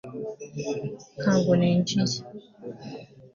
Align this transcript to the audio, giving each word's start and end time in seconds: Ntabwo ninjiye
Ntabwo 1.21 1.51
ninjiye 1.59 2.19